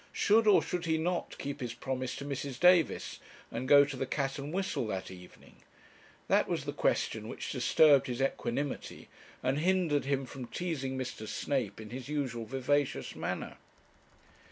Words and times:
Should 0.11 0.47
or 0.47 0.63
should 0.63 0.85
he 0.87 0.97
not 0.97 1.37
keep 1.37 1.59
his 1.61 1.75
promise 1.75 2.15
to 2.15 2.25
Mrs. 2.25 2.59
Davis, 2.59 3.19
and 3.51 3.67
go 3.67 3.85
to 3.85 3.95
the 3.95 4.07
'Cat 4.07 4.39
and 4.39 4.51
Whistle' 4.51 4.87
that 4.87 5.11
evening? 5.11 5.57
That 6.27 6.47
was 6.47 6.65
the 6.65 6.73
question 6.73 7.27
which 7.27 7.51
disturbed 7.51 8.07
his 8.07 8.19
equanimity, 8.19 9.09
and 9.43 9.59
hindered 9.59 10.05
him 10.05 10.25
from 10.25 10.47
teasing 10.47 10.97
Mr. 10.97 11.27
Snape 11.27 11.79
in 11.79 11.91
his 11.91 12.09
usual 12.09 12.45
vivacious 12.45 13.15
manner. 13.15 13.57